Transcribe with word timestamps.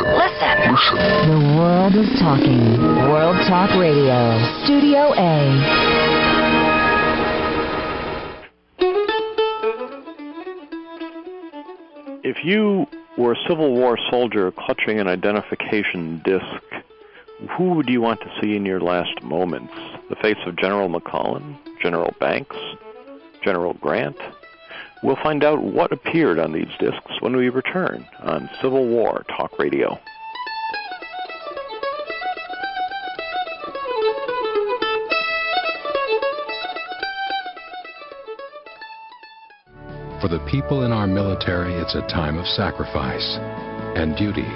Listen. 0.00 0.16
Listen. 0.16 0.96
Listen. 0.96 1.28
The 1.28 1.56
world 1.58 1.94
is 1.94 2.18
talking. 2.18 2.78
World 3.10 3.36
Talk 3.46 3.68
Radio. 3.78 4.40
Studio 4.64 5.12
A. 5.12 6.40
If 12.24 12.42
you 12.44 12.86
were 13.18 13.32
a 13.32 13.36
Civil 13.46 13.74
War 13.74 13.98
soldier 14.10 14.50
clutching 14.52 14.98
an 14.98 15.06
identification 15.06 16.22
disc, 16.24 16.44
who 17.58 17.74
would 17.74 17.90
you 17.90 18.00
want 18.00 18.20
to 18.20 18.32
see 18.40 18.56
in 18.56 18.64
your 18.64 18.80
last 18.80 19.22
moments? 19.22 19.74
The 20.08 20.16
face 20.16 20.38
of 20.46 20.56
General 20.56 20.88
McClellan? 20.88 21.58
General 21.82 22.14
Banks? 22.18 22.56
General 23.44 23.74
Grant? 23.74 24.16
We'll 25.02 25.16
find 25.22 25.44
out 25.44 25.62
what 25.62 25.92
appeared 25.92 26.38
on 26.38 26.52
these 26.52 26.68
discs 26.78 27.20
when 27.20 27.34
we 27.34 27.48
return 27.48 28.06
on 28.20 28.50
Civil 28.60 28.86
War 28.86 29.24
Talk 29.34 29.58
Radio. 29.58 29.98
For 40.20 40.28
the 40.28 40.46
people 40.50 40.84
in 40.84 40.92
our 40.92 41.06
military, 41.06 41.72
it's 41.72 41.94
a 41.94 42.02
time 42.02 42.36
of 42.36 42.46
sacrifice 42.46 43.38
and 43.96 44.14
duty. 44.18 44.46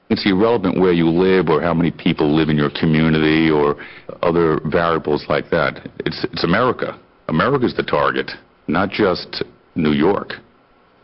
It's 0.09 0.25
irrelevant 0.25 0.79
where 0.79 0.93
you 0.93 1.09
live 1.09 1.49
or 1.49 1.61
how 1.61 1.73
many 1.73 1.91
people 1.91 2.35
live 2.35 2.49
in 2.49 2.57
your 2.57 2.69
community 2.69 3.49
or 3.49 3.75
other 4.21 4.59
variables 4.65 5.25
like 5.27 5.49
that. 5.49 5.89
It's, 6.05 6.23
it's 6.31 6.43
America. 6.43 6.99
America's 7.29 7.75
the 7.75 7.83
target, 7.83 8.29
not 8.67 8.89
just 8.89 9.43
New 9.75 9.91
York. 9.91 10.33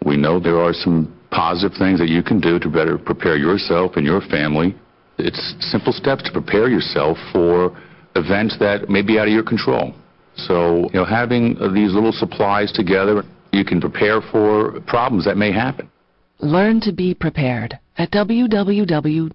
We 0.05 0.15
know 0.15 0.39
there 0.39 0.59
are 0.59 0.73
some 0.73 1.17
positive 1.31 1.77
things 1.77 1.99
that 1.99 2.09
you 2.09 2.23
can 2.23 2.39
do 2.39 2.59
to 2.59 2.69
better 2.69 2.97
prepare 2.97 3.35
yourself 3.37 3.93
and 3.95 4.05
your 4.05 4.21
family. 4.21 4.75
It's 5.17 5.55
simple 5.59 5.91
steps 5.91 6.23
to 6.23 6.31
prepare 6.31 6.69
yourself 6.69 7.17
for 7.33 7.77
events 8.15 8.57
that 8.59 8.89
may 8.89 9.01
be 9.01 9.19
out 9.19 9.27
of 9.27 9.33
your 9.33 9.43
control. 9.43 9.93
So, 10.47 10.89
you 10.93 10.99
know, 10.99 11.05
having 11.05 11.57
uh, 11.59 11.69
these 11.69 11.93
little 11.93 12.11
supplies 12.11 12.71
together, 12.71 13.23
you 13.51 13.65
can 13.65 13.81
prepare 13.81 14.21
for 14.21 14.79
problems 14.81 15.25
that 15.25 15.37
may 15.37 15.51
happen. 15.51 15.89
Learn 16.39 16.79
to 16.81 16.91
be 16.91 17.13
prepared 17.13 17.77
at 17.97 18.11
www.ready.gov 18.11 19.33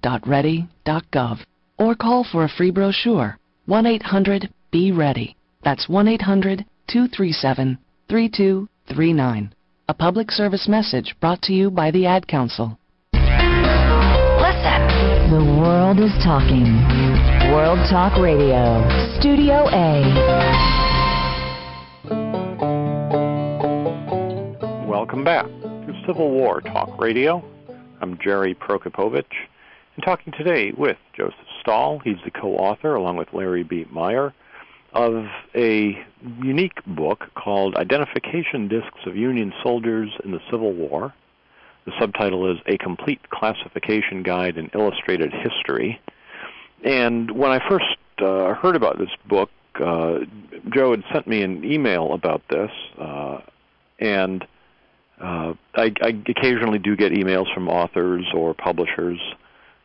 or 1.78 1.94
call 1.94 2.24
for 2.24 2.44
a 2.44 2.48
free 2.48 2.70
brochure 2.70 3.38
1 3.66 3.86
800 3.86 4.48
BE 4.70 4.92
READY. 4.92 5.36
That's 5.62 5.88
1 5.88 6.08
800 6.08 6.64
237 6.88 7.78
3239. 8.08 9.54
A 9.88 9.94
public 9.94 10.30
service 10.30 10.66
message 10.68 11.14
brought 11.20 11.42
to 11.42 11.52
you 11.52 11.70
by 11.70 11.90
the 11.90 12.06
Ad 12.06 12.26
Council. 12.26 12.78
Listen. 13.12 14.80
The 15.30 15.44
world 15.58 15.98
is 15.98 16.12
talking. 16.22 16.64
World 17.52 17.80
Talk 17.90 18.18
Radio. 18.18 18.86
Studio 19.18 19.68
A. 19.72 20.83
Welcome 25.04 25.22
back 25.22 25.44
to 25.44 26.02
Civil 26.06 26.30
War 26.30 26.62
Talk 26.62 26.98
Radio. 26.98 27.44
I'm 28.00 28.16
Gerry 28.16 28.54
Prokopowicz, 28.54 29.26
and 29.96 30.02
talking 30.02 30.32
today 30.32 30.72
with 30.74 30.96
Joseph 31.14 31.34
Stahl. 31.60 31.98
He's 31.98 32.16
the 32.24 32.30
co-author, 32.30 32.94
along 32.94 33.18
with 33.18 33.28
Larry 33.34 33.64
B. 33.64 33.84
Meyer, 33.90 34.32
of 34.94 35.26
a 35.54 36.02
unique 36.42 36.82
book 36.86 37.24
called 37.34 37.76
Identification 37.76 38.66
Discs 38.66 39.00
of 39.04 39.14
Union 39.14 39.52
Soldiers 39.62 40.08
in 40.24 40.30
the 40.30 40.40
Civil 40.50 40.72
War. 40.72 41.12
The 41.84 41.92
subtitle 42.00 42.50
is 42.50 42.56
A 42.66 42.78
Complete 42.78 43.28
Classification 43.28 44.22
Guide 44.22 44.56
in 44.56 44.70
Illustrated 44.72 45.34
History. 45.34 46.00
And 46.82 47.30
when 47.30 47.50
I 47.50 47.60
first 47.68 47.98
uh, 48.22 48.54
heard 48.54 48.74
about 48.74 48.96
this 48.96 49.10
book, 49.28 49.50
uh, 49.74 50.20
Joe 50.74 50.92
had 50.92 51.04
sent 51.12 51.26
me 51.26 51.42
an 51.42 51.62
email 51.62 52.14
about 52.14 52.40
this, 52.48 52.70
uh, 52.98 53.40
and 53.98 54.46
uh, 55.20 55.54
I, 55.74 55.92
I, 56.02 56.22
occasionally 56.28 56.78
do 56.78 56.96
get 56.96 57.12
emails 57.12 57.52
from 57.54 57.68
authors 57.68 58.26
or 58.34 58.54
publishers 58.54 59.20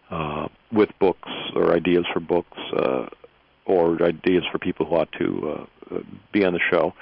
uh, 0.09 0.47
with 0.71 0.89
books 0.99 1.29
or 1.55 1.75
ideas 1.75 2.05
for 2.11 2.19
books 2.19 2.57
uh, 2.75 3.07
or 3.65 4.01
ideas 4.03 4.43
for 4.51 4.57
people 4.57 4.85
who 4.85 4.95
ought 4.95 5.11
to 5.13 5.67
uh, 5.91 5.99
be 6.31 6.43
on 6.43 6.53
the 6.53 6.59
show. 6.71 6.93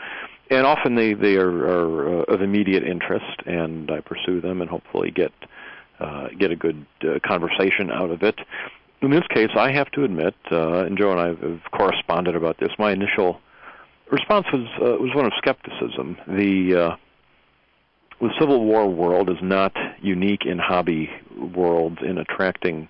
And 0.50 0.66
often 0.66 0.96
they, 0.96 1.14
they 1.14 1.36
are, 1.36 1.50
are 1.50 2.20
uh, 2.20 2.34
of 2.34 2.42
immediate 2.42 2.84
interest, 2.84 3.42
and 3.46 3.92
I 3.92 4.00
pursue 4.02 4.42
them 4.42 4.62
and 4.62 4.70
hopefully 4.70 5.12
get 5.12 5.32
uh, 6.00 6.28
get 6.38 6.52
a 6.52 6.56
good 6.56 6.86
uh, 7.02 7.18
conversation 7.26 7.90
out 7.92 8.12
of 8.12 8.22
it. 8.22 8.36
In 9.02 9.10
this 9.10 9.26
case, 9.34 9.50
I 9.56 9.72
have 9.72 9.90
to 9.92 10.04
admit, 10.04 10.36
uh, 10.52 10.86
and 10.86 10.96
Joe 10.98 11.12
and 11.12 11.20
I 11.20 11.28
have 11.28 11.62
corresponded 11.72 12.36
about 12.36 12.60
this. 12.60 12.70
My 12.78 12.92
initial 12.92 13.40
response 14.12 14.46
was 14.54 14.68
uh, 14.80 15.02
was 15.02 15.16
one 15.16 15.26
of 15.26 15.34
skepticism. 15.38 16.18
The 16.28 16.76
uh, 16.76 16.96
the 18.20 18.30
Civil 18.40 18.66
War 18.66 18.90
world 18.90 19.30
is 19.30 19.38
not 19.42 19.76
unique 20.02 20.46
in 20.46 20.58
hobby 20.58 21.10
worlds 21.56 21.98
in 22.02 22.18
attracting 22.18 22.90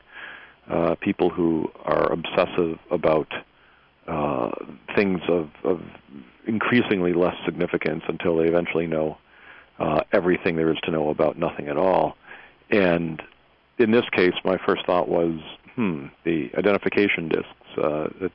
uh, 0.69 0.95
people 0.95 1.29
who 1.29 1.71
are 1.85 2.11
obsessive 2.11 2.79
about 2.91 3.27
uh, 4.07 4.51
things 4.95 5.21
of, 5.27 5.49
of 5.63 5.81
increasingly 6.45 7.13
less 7.13 7.35
significance 7.45 8.03
until 8.07 8.37
they 8.37 8.45
eventually 8.45 8.87
know 8.87 9.17
uh, 9.79 10.01
everything 10.11 10.55
there 10.55 10.71
is 10.71 10.77
to 10.83 10.91
know 10.91 11.09
about 11.09 11.37
nothing 11.37 11.67
at 11.67 11.77
all. 11.77 12.15
And 12.69 13.21
in 13.77 13.91
this 13.91 14.05
case, 14.11 14.33
my 14.43 14.57
first 14.65 14.85
thought 14.85 15.07
was, 15.07 15.39
hmm, 15.75 16.07
the 16.23 16.49
identification 16.57 17.29
discs. 17.29 17.47
Uh, 17.77 18.07
that 18.21 18.31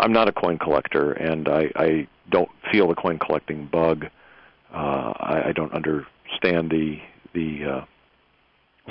I'm 0.00 0.12
not 0.12 0.28
a 0.28 0.32
coin 0.32 0.58
collector, 0.58 1.12
and 1.12 1.48
I, 1.48 1.70
I 1.76 2.08
don't 2.30 2.50
feel 2.70 2.88
the 2.88 2.94
coin 2.94 3.18
collecting 3.18 3.66
bug. 3.66 4.06
Uh, 4.72 5.12
I, 5.18 5.42
I 5.48 5.52
don't 5.52 5.72
understand 6.32 6.70
the 6.70 6.98
the 7.34 7.64
uh, 7.64 7.84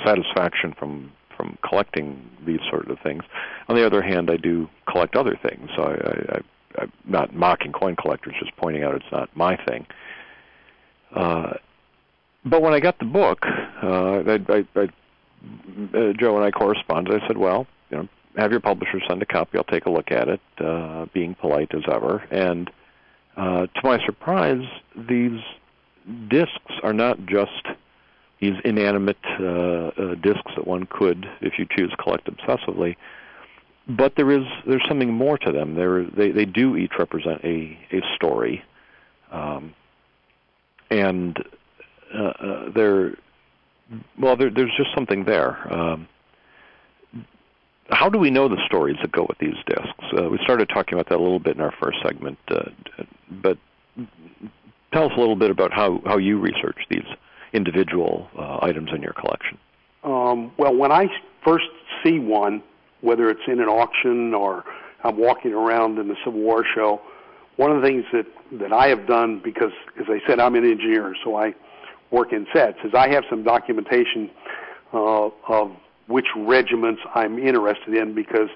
satisfaction 0.04 0.74
from 0.78 1.12
from 1.36 1.56
collecting 1.66 2.30
these 2.46 2.60
sort 2.70 2.90
of 2.90 2.98
things. 3.00 3.22
On 3.68 3.76
the 3.76 3.86
other 3.86 4.02
hand, 4.02 4.30
I 4.30 4.36
do 4.36 4.68
collect 4.90 5.16
other 5.16 5.38
things. 5.42 5.70
So 5.74 5.82
I, 5.82 6.36
I, 6.36 6.82
I'm 6.82 6.92
not 7.04 7.34
mocking 7.34 7.72
coin 7.72 7.96
collectors, 7.96 8.34
just 8.38 8.54
pointing 8.56 8.82
out 8.82 8.94
it's 8.94 9.04
not 9.10 9.34
my 9.34 9.56
thing. 9.64 9.86
Uh, 11.14 11.54
but 12.44 12.60
when 12.60 12.72
I 12.72 12.80
got 12.80 12.98
the 12.98 13.04
book, 13.04 13.44
uh, 13.82 13.86
I, 13.86 14.40
I, 14.48 14.66
I, 14.76 14.84
uh, 14.84 16.12
Joe 16.18 16.36
and 16.36 16.44
I 16.44 16.50
corresponded. 16.50 17.22
I 17.22 17.26
said, 17.26 17.38
"Well, 17.38 17.66
you 17.90 17.98
know, 17.98 18.08
have 18.36 18.50
your 18.50 18.60
publisher 18.60 19.00
send 19.08 19.22
a 19.22 19.26
copy. 19.26 19.58
I'll 19.58 19.64
take 19.64 19.86
a 19.86 19.90
look 19.90 20.10
at 20.10 20.28
it, 20.28 20.40
uh, 20.58 21.06
being 21.12 21.34
polite 21.34 21.74
as 21.74 21.82
ever." 21.90 22.18
And 22.30 22.70
uh, 23.36 23.66
to 23.66 23.80
my 23.82 24.04
surprise, 24.04 24.64
these 24.96 25.40
discs 26.28 26.72
are 26.82 26.92
not 26.92 27.24
just 27.26 27.66
these 28.40 28.54
inanimate 28.64 29.24
uh, 29.40 29.44
uh, 29.44 30.14
discs 30.16 30.52
that 30.56 30.66
one 30.66 30.86
could, 30.90 31.26
if 31.40 31.58
you 31.58 31.66
choose, 31.76 31.94
collect 32.02 32.28
obsessively. 32.28 32.96
But 33.88 34.14
there 34.16 34.30
is 34.30 34.44
there's 34.66 34.84
something 34.88 35.12
more 35.12 35.38
to 35.38 35.52
them. 35.52 35.74
There 35.74 36.04
they 36.04 36.30
they 36.30 36.44
do 36.44 36.76
each 36.76 36.92
represent 36.98 37.44
a 37.44 37.78
a 37.92 38.00
story, 38.14 38.62
um, 39.30 39.74
and 40.90 41.36
uh, 42.14 42.22
uh, 42.22 43.10
well 44.18 44.36
there, 44.36 44.50
there's 44.50 44.72
just 44.76 44.94
something 44.94 45.24
there. 45.24 45.72
Um, 45.72 46.08
how 47.90 48.08
do 48.08 48.18
we 48.18 48.30
know 48.30 48.48
the 48.48 48.60
stories 48.66 48.96
that 49.02 49.12
go 49.12 49.26
with 49.28 49.38
these 49.38 49.56
discs? 49.66 50.04
Uh, 50.16 50.28
we 50.30 50.38
started 50.44 50.68
talking 50.68 50.94
about 50.94 51.08
that 51.08 51.16
a 51.16 51.22
little 51.22 51.40
bit 51.40 51.56
in 51.56 51.60
our 51.60 51.74
first 51.80 51.98
segment, 52.02 52.38
uh, 52.48 52.70
but 53.30 53.58
tell 54.92 55.06
us 55.06 55.12
a 55.16 55.20
little 55.20 55.36
bit 55.36 55.50
about 55.50 55.72
how, 55.72 56.00
how 56.04 56.18
you 56.18 56.38
research 56.38 56.78
these 56.90 57.06
individual 57.52 58.28
uh, 58.38 58.58
items 58.62 58.90
in 58.94 59.02
your 59.02 59.12
collection? 59.12 59.58
Um, 60.04 60.52
well, 60.56 60.74
when 60.74 60.90
I 60.90 61.06
first 61.44 61.66
see 62.02 62.18
one, 62.18 62.62
whether 63.00 63.28
it's 63.30 63.42
in 63.46 63.60
an 63.60 63.68
auction 63.68 64.32
or 64.34 64.64
I'm 65.04 65.16
walking 65.16 65.52
around 65.52 65.98
in 65.98 66.08
the 66.08 66.16
Civil 66.24 66.40
War 66.40 66.64
show. 66.74 67.00
One 67.56 67.70
of 67.70 67.82
the 67.82 67.86
things 67.86 68.04
that 68.12 68.26
that 68.60 68.72
I 68.72 68.88
have 68.88 69.06
done 69.06 69.40
because, 69.42 69.72
as 69.98 70.06
I 70.08 70.20
said, 70.26 70.40
I'm 70.40 70.54
an 70.54 70.64
engineer, 70.64 71.14
so 71.24 71.36
I 71.36 71.54
work 72.10 72.32
in 72.32 72.46
sets. 72.52 72.78
Is 72.84 72.92
I 72.94 73.08
have 73.10 73.24
some 73.28 73.42
documentation 73.42 74.30
uh, 74.92 75.28
of 75.48 75.72
which 76.06 76.26
regiments 76.36 77.00
I'm 77.14 77.38
interested 77.38 77.94
in 77.94 78.14
because 78.14 78.48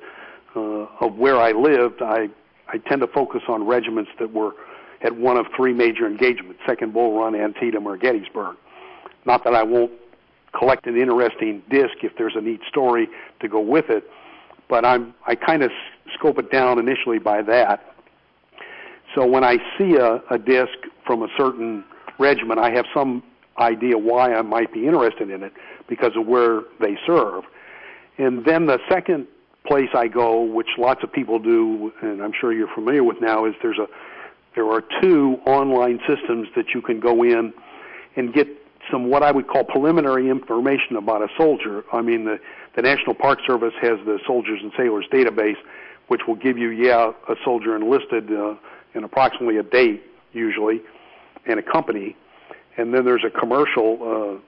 uh, 0.54 0.86
of 1.00 1.16
where 1.16 1.36
I 1.36 1.52
lived. 1.52 2.02
I 2.02 2.28
I 2.68 2.78
tend 2.78 3.00
to 3.02 3.06
focus 3.08 3.42
on 3.48 3.66
regiments 3.66 4.10
that 4.18 4.32
were 4.32 4.52
at 5.06 5.16
one 5.16 5.36
of 5.36 5.46
three 5.56 5.72
major 5.72 6.06
engagements: 6.06 6.60
Second 6.66 6.92
Bull 6.92 7.18
Run, 7.18 7.34
Antietam, 7.34 7.86
or 7.86 7.96
Gettysburg. 7.96 8.56
Not 9.24 9.44
that 9.44 9.54
I 9.54 9.62
won't 9.62 9.92
collect 10.58 10.86
an 10.86 10.96
interesting 10.96 11.62
disc 11.70 11.94
if 12.02 12.12
there's 12.18 12.34
a 12.36 12.40
neat 12.40 12.60
story 12.68 13.08
to 13.40 13.48
go 13.48 13.60
with 13.60 13.86
it, 13.88 14.04
but 14.68 14.84
I'm 14.84 15.14
I 15.26 15.34
kind 15.34 15.62
of 15.62 15.70
scope 16.14 16.38
it 16.38 16.50
down 16.50 16.78
initially 16.78 17.18
by 17.18 17.42
that. 17.42 17.94
So 19.14 19.26
when 19.26 19.44
I 19.44 19.56
see 19.78 19.96
a, 19.96 20.20
a 20.30 20.38
disc 20.38 20.76
from 21.06 21.22
a 21.22 21.28
certain 21.38 21.84
regiment, 22.18 22.58
I 22.58 22.70
have 22.70 22.84
some 22.92 23.22
idea 23.58 23.96
why 23.96 24.34
I 24.34 24.42
might 24.42 24.72
be 24.72 24.86
interested 24.86 25.30
in 25.30 25.42
it 25.42 25.52
because 25.88 26.12
of 26.16 26.26
where 26.26 26.62
they 26.80 26.98
serve. 27.06 27.44
And 28.18 28.44
then 28.44 28.66
the 28.66 28.78
second 28.90 29.26
place 29.66 29.88
I 29.94 30.08
go, 30.08 30.42
which 30.42 30.68
lots 30.78 31.02
of 31.02 31.12
people 31.12 31.38
do, 31.38 31.92
and 32.02 32.22
I'm 32.22 32.32
sure 32.38 32.52
you're 32.52 32.72
familiar 32.74 33.04
with 33.04 33.20
now, 33.20 33.46
is 33.46 33.54
there's 33.62 33.78
a 33.78 33.86
there 34.56 34.66
are 34.72 34.82
two 35.00 35.38
online 35.46 36.00
systems 36.08 36.48
that 36.56 36.70
you 36.74 36.82
can 36.82 36.98
go 36.98 37.22
in 37.22 37.52
and 38.16 38.32
get 38.32 38.48
some 38.90 39.10
what 39.10 39.22
I 39.22 39.30
would 39.30 39.46
call 39.46 39.64
preliminary 39.64 40.28
information 40.30 40.96
about 40.96 41.22
a 41.22 41.28
soldier. 41.36 41.84
I 41.92 42.02
mean, 42.02 42.24
the 42.24 42.38
the 42.74 42.82
National 42.82 43.14
Park 43.14 43.38
Service 43.46 43.72
has 43.80 43.98
the 44.04 44.18
Soldiers 44.26 44.60
and 44.62 44.70
Sailors 44.76 45.06
database, 45.10 45.56
which 46.08 46.22
will 46.28 46.36
give 46.36 46.58
you, 46.58 46.68
yeah, 46.68 47.12
a 47.28 47.34
soldier 47.42 47.74
enlisted 47.74 48.30
uh, 48.30 48.54
in 48.94 49.02
approximately 49.02 49.56
a 49.56 49.62
date 49.62 50.02
usually, 50.32 50.82
and 51.46 51.58
a 51.58 51.62
company, 51.62 52.14
and 52.76 52.92
then 52.92 53.04
there's 53.04 53.24
a 53.24 53.30
commercial. 53.30 53.98
Uh, 54.02 54.40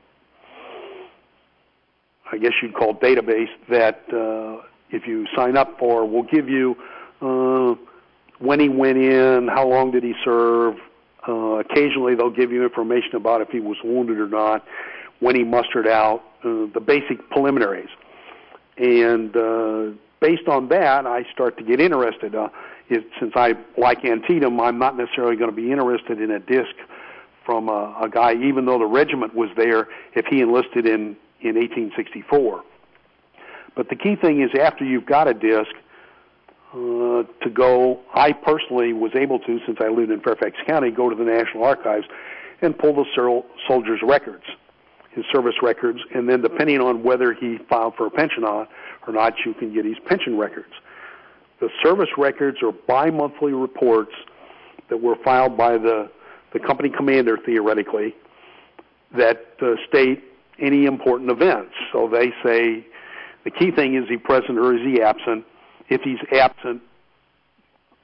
I 2.31 2.37
guess 2.37 2.53
you'd 2.63 2.75
call 2.75 2.95
database 2.95 3.49
that 3.71 4.05
uh, 4.13 4.63
if 4.91 5.07
you 5.07 5.27
sign 5.35 5.57
up 5.57 5.79
for 5.79 6.07
will 6.07 6.25
give 6.25 6.47
you 6.49 6.77
uh, 7.23 7.75
when 8.39 8.61
he 8.61 8.69
went 8.69 8.99
in, 8.99 9.49
how 9.49 9.67
long 9.67 9.91
did 9.91 10.03
he 10.03 10.15
serve. 10.25 10.77
Uh, 11.27 11.59
occasionally, 11.59 12.15
they'll 12.15 12.31
give 12.31 12.53
you 12.53 12.63
information 12.63 13.17
about 13.17 13.41
if 13.41 13.49
he 13.51 13.61
was 13.61 13.77
wounded 13.85 14.19
or 14.19 14.29
not, 14.29 14.65
when 15.21 15.35
he 15.35 15.45
mustered 15.45 15.87
out, 15.87 16.23
uh, 16.45 16.67
the 16.73 16.83
basic 16.85 17.29
preliminaries. 17.31 17.89
And 18.77 19.37
uh, 19.37 19.97
based 20.21 20.49
on 20.49 20.69
that, 20.69 21.07
I 21.07 21.25
start 21.33 21.59
to 21.59 21.65
get 21.65 21.81
interested. 21.81 22.35
Uh, 22.35 22.49
it, 22.89 23.05
since 23.21 23.33
I 23.35 23.55
like 23.77 24.05
Antietam, 24.05 24.61
I'm 24.61 24.79
not 24.79 24.97
necessarily 24.97 25.37
going 25.37 25.51
to 25.51 25.57
be 25.57 25.71
interested 25.71 26.21
in 26.21 26.31
a 26.31 26.39
disc 26.39 26.75
from 27.45 27.69
a, 27.69 27.97
a 28.03 28.09
guy, 28.09 28.35
even 28.35 28.67
though 28.67 28.79
the 28.79 28.87
regiment 28.87 29.35
was 29.35 29.51
there, 29.57 29.89
if 30.15 30.27
he 30.27 30.41
enlisted 30.41 30.87
in 30.87 31.17
in 31.41 31.55
1864. 31.55 32.65
But 33.77 33.89
the 33.89 33.97
key 33.97 34.17
thing 34.17 34.43
is 34.43 34.51
after 34.61 34.85
you've 34.85 35.07
got 35.07 35.29
a 35.29 35.35
disc, 35.35 35.71
uh, 36.73 37.23
to 37.43 37.51
go, 37.53 38.01
I 38.15 38.33
personally 38.33 38.93
was 38.93 39.13
able 39.15 39.39
to, 39.41 39.59
since 39.67 39.79
I 39.81 39.89
lived 39.89 40.11
in 40.11 40.21
Fairfax 40.21 40.57
County, 40.67 40.91
go 40.91 41.09
to 41.09 41.17
the 41.17 41.25
National 41.25 41.65
Archives 41.65 42.07
and 42.61 42.77
pull 42.79 42.95
the 42.95 43.05
soldier's 43.67 44.01
records, 44.03 44.45
his 45.13 45.25
service 45.33 45.55
records, 45.63 46.01
and 46.15 46.29
then 46.29 46.43
depending 46.43 46.81
on 46.81 47.03
whether 47.03 47.33
he 47.33 47.59
filed 47.71 47.95
for 47.97 48.07
a 48.07 48.11
pension 48.11 48.45
or 48.45 48.67
not, 49.09 49.35
you 49.47 49.55
can 49.55 49.73
get 49.73 49.85
his 49.85 49.97
pension 50.07 50.37
records. 50.37 50.73
The 51.61 51.71
service 51.83 52.11
records 52.19 52.59
are 52.63 52.73
bi-monthly 52.73 53.53
reports 53.53 54.13
that 54.91 54.99
were 54.99 55.17
filed 55.25 55.57
by 55.57 55.79
the, 55.79 56.11
the 56.53 56.61
company 56.61 56.91
commander, 56.91 57.39
theoretically, 57.45 58.15
that 59.17 59.47
uh, 59.63 59.75
state 59.89 60.23
any 60.59 60.85
important 60.85 61.31
events. 61.31 61.73
So 61.93 62.09
they 62.09 62.33
say 62.45 62.87
the 63.45 63.51
key 63.51 63.71
thing 63.71 63.95
is 63.95 64.09
he 64.09 64.17
present 64.17 64.59
or 64.59 64.75
is 64.75 64.83
he 64.83 65.01
absent? 65.01 65.45
If 65.89 66.03
he's 66.03 66.19
absent, 66.33 66.83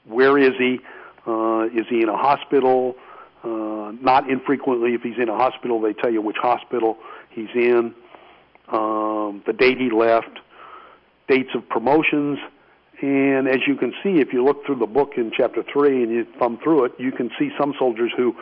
where 0.06 0.38
is 0.38 0.52
he? 0.58 0.78
Uh, 1.26 1.66
is 1.66 1.86
he 1.88 2.02
in 2.02 2.08
a 2.08 2.16
hospital? 2.16 2.96
Uh, 3.42 3.92
not 4.00 4.30
infrequently, 4.30 4.94
if 4.94 5.02
he's 5.02 5.18
in 5.18 5.28
a 5.28 5.36
hospital, 5.36 5.80
they 5.80 5.92
tell 5.92 6.10
you 6.10 6.22
which 6.22 6.36
hospital 6.40 6.96
he's 7.30 7.48
in, 7.54 7.94
um, 8.72 9.42
the 9.46 9.52
date 9.52 9.76
he 9.78 9.90
left, 9.90 10.40
dates 11.28 11.50
of 11.54 11.68
promotions, 11.68 12.38
and 13.02 13.48
as 13.48 13.58
you 13.66 13.76
can 13.76 13.92
see, 14.02 14.20
if 14.20 14.32
you 14.32 14.44
look 14.44 14.64
through 14.64 14.78
the 14.78 14.86
book 14.86 15.12
in 15.16 15.30
chapter 15.36 15.62
three 15.72 16.02
and 16.02 16.12
you 16.12 16.26
thumb 16.38 16.58
through 16.62 16.84
it, 16.84 16.92
you 16.98 17.12
can 17.12 17.30
see 17.38 17.50
some 17.58 17.74
soldiers 17.78 18.12
who 18.16 18.34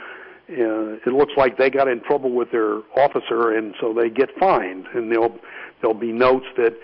uh, 0.50 0.98
it 1.06 1.12
looks 1.12 1.32
like 1.36 1.56
they 1.56 1.70
got 1.70 1.88
in 1.88 2.00
trouble 2.00 2.30
with 2.30 2.50
their 2.50 2.78
officer, 2.96 3.56
and 3.56 3.74
so 3.80 3.94
they 3.94 4.10
get 4.10 4.28
fined. 4.38 4.86
And 4.94 5.10
there'll 5.10 5.36
there'll 5.80 5.98
be 5.98 6.12
notes 6.12 6.46
that 6.56 6.76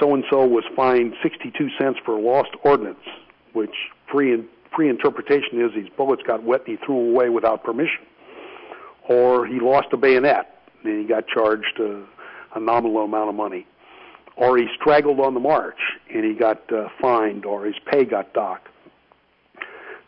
so 0.00 0.14
and 0.14 0.24
so 0.30 0.46
was 0.46 0.64
fined 0.74 1.14
62 1.22 1.68
cents 1.78 1.98
for 2.04 2.18
lost 2.18 2.50
ordnance, 2.64 3.04
which 3.52 3.74
free 4.10 4.42
free 4.74 4.88
interpretation 4.88 5.60
is 5.60 5.72
these 5.74 5.90
bullets 5.96 6.22
got 6.22 6.44
wet 6.44 6.60
and 6.66 6.78
he 6.78 6.84
threw 6.84 6.96
them 6.96 7.14
away 7.14 7.28
without 7.28 7.64
permission, 7.64 8.00
or 9.08 9.46
he 9.46 9.58
lost 9.60 9.88
a 9.92 9.96
bayonet 9.96 10.62
and 10.84 11.00
he 11.00 11.06
got 11.06 11.26
charged 11.26 11.78
a, 11.80 12.04
a 12.54 12.60
nominal 12.60 13.04
amount 13.04 13.28
of 13.28 13.34
money, 13.34 13.66
or 14.36 14.56
he 14.56 14.66
straggled 14.80 15.20
on 15.20 15.34
the 15.34 15.40
march 15.40 15.78
and 16.14 16.24
he 16.24 16.34
got 16.34 16.72
uh, 16.72 16.88
fined, 17.00 17.44
or 17.44 17.66
his 17.66 17.74
pay 17.90 18.04
got 18.04 18.32
docked. 18.32 18.68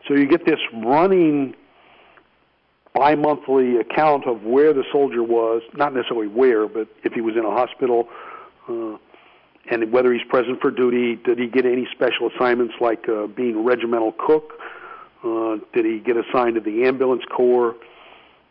So 0.07 0.15
you 0.15 0.27
get 0.27 0.45
this 0.45 0.59
running 0.73 1.55
bi-monthly 2.93 3.77
account 3.77 4.27
of 4.27 4.43
where 4.43 4.73
the 4.73 4.83
soldier 4.91 5.23
was, 5.23 5.61
not 5.75 5.93
necessarily 5.93 6.27
where, 6.27 6.67
but 6.67 6.87
if 7.03 7.13
he 7.13 7.21
was 7.21 7.35
in 7.35 7.43
a 7.43 7.49
hospital, 7.49 8.07
uh, 8.69 8.97
and 9.69 9.91
whether 9.91 10.13
he's 10.13 10.25
present 10.27 10.59
for 10.61 10.71
duty. 10.71 11.15
Did 11.15 11.39
he 11.39 11.47
get 11.47 11.65
any 11.65 11.87
special 11.91 12.29
assignments 12.35 12.75
like 12.81 13.07
uh, 13.07 13.27
being 13.27 13.63
regimental 13.63 14.13
cook? 14.13 14.53
Uh, 15.23 15.57
did 15.73 15.85
he 15.85 15.99
get 15.99 16.17
assigned 16.17 16.55
to 16.55 16.61
the 16.61 16.83
ambulance 16.83 17.23
corps? 17.33 17.75